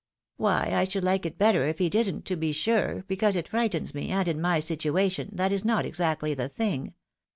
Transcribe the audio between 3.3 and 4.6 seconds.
it frightens me, and in my